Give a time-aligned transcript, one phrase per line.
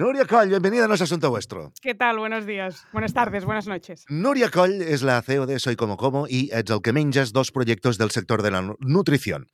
[0.00, 1.74] Nuria Coll, bienvenida a No es Asunto Vuestro.
[1.82, 2.18] ¿Qué tal?
[2.18, 4.06] Buenos días, buenas tardes, buenas noches.
[4.08, 7.52] Núria Coll és la CEO de Soy Como Como i ets el que menges dos
[7.52, 9.44] proyectos del sector de la nu- nutrición.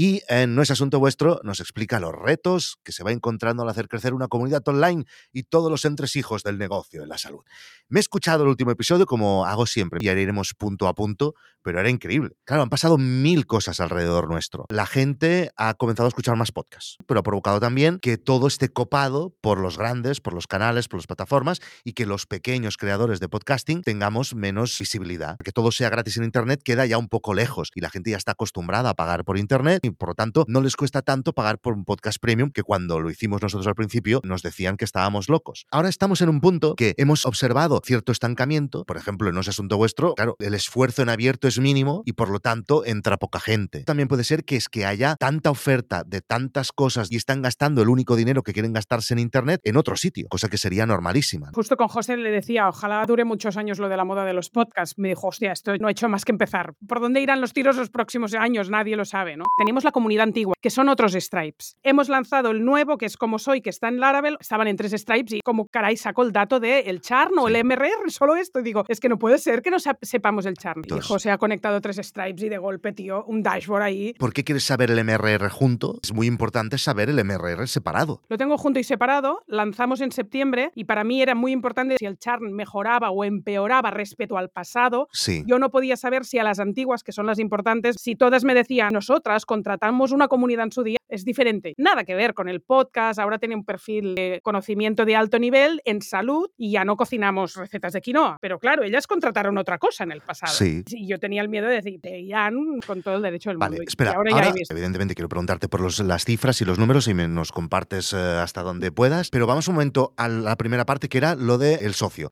[0.00, 3.68] Y en No es Asunto Vuestro nos explica los retos que se va encontrando al
[3.68, 7.40] hacer crecer una comunidad online y todos los entresijos del negocio en la salud.
[7.88, 11.34] Me he escuchado el último episodio como hago siempre y ahora iremos punto a punto,
[11.62, 12.36] pero era increíble.
[12.44, 14.66] Claro, han pasado mil cosas alrededor nuestro.
[14.68, 18.68] La gente ha comenzado a escuchar más podcasts, pero ha provocado también que todo esté
[18.68, 23.18] copado por los grandes, por los canales, por las plataformas y que los pequeños creadores
[23.18, 25.38] de podcasting tengamos menos visibilidad.
[25.42, 28.16] Que todo sea gratis en Internet queda ya un poco lejos y la gente ya
[28.16, 31.58] está acostumbrada a pagar por Internet y por lo tanto no les cuesta tanto pagar
[31.58, 35.28] por un podcast premium que cuando lo hicimos nosotros al principio nos decían que estábamos
[35.28, 35.66] locos.
[35.70, 39.76] Ahora estamos en un punto que hemos observado cierto estancamiento, por ejemplo, no es asunto
[39.76, 43.84] vuestro, claro, el esfuerzo en abierto es mínimo y por lo tanto entra poca gente.
[43.84, 47.82] También puede ser que es que haya tanta oferta de tantas cosas y están gastando
[47.82, 51.50] el único dinero que quieren gastarse en Internet en otro sitio, cosa que sería normalísima.
[51.54, 54.50] Justo con José le decía, ojalá dure muchos años lo de la moda de los
[54.50, 54.98] podcasts.
[54.98, 56.74] Me dijo, hostia, esto no ha hecho más que empezar.
[56.86, 58.70] ¿Por dónde irán los tiros los próximos años?
[58.70, 59.44] Nadie lo sabe, ¿no?
[59.68, 61.76] Tenemos la comunidad antigua, que son otros stripes.
[61.82, 64.38] Hemos lanzado el nuevo, que es como soy, que está en Laravel.
[64.40, 67.62] Estaban en tres stripes y como caray sacó el dato de el charn o el
[67.62, 68.60] MRR, solo esto.
[68.60, 70.80] Y digo, es que no puede ser que no sep- sepamos el charn.
[70.86, 74.14] Y José ha conectado tres stripes y de golpe, tío, un dashboard ahí.
[74.18, 75.98] ¿Por qué quieres saber el MRR junto?
[76.02, 78.22] Es muy importante saber el MRR separado.
[78.30, 82.06] Lo tengo junto y separado, lanzamos en septiembre y para mí era muy importante si
[82.06, 85.08] el charn mejoraba o empeoraba respecto al pasado.
[85.12, 85.42] Sí.
[85.46, 88.54] Yo no podía saber si a las antiguas, que son las importantes, si todas me
[88.54, 91.74] decían, nosotras contratamos una comunidad en su día, es diferente.
[91.78, 95.80] Nada que ver con el podcast, ahora tiene un perfil de conocimiento de alto nivel
[95.84, 98.36] en salud y ya no cocinamos recetas de quinoa.
[98.40, 100.52] Pero claro, ellas contrataron otra cosa en el pasado.
[100.52, 100.84] Sí.
[100.86, 103.70] Y yo tenía el miedo de decir, te irán con todo el derecho del Vale,
[103.70, 103.82] mundo.
[103.82, 104.12] Y espera.
[104.12, 104.72] ahora, Ahora, ya visto.
[104.74, 108.16] evidentemente, quiero preguntarte por los- las cifras y los números y me, nos compartes eh,
[108.16, 109.30] hasta donde puedas.
[109.30, 112.28] Pero vamos un momento a la primera parte, que era lo del el socio.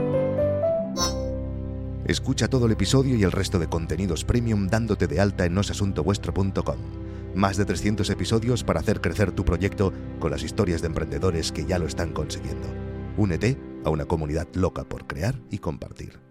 [2.06, 6.76] Escucha todo el episodio y el resto de contenidos premium dándote de alta en nosasuntovuestro.com.
[7.36, 11.66] Más de 300 episodios para hacer crecer tu proyecto con las historias de emprendedores que
[11.66, 12.66] ya lo están consiguiendo.
[13.18, 16.25] Únete a una comunidad loca por crear y compartir.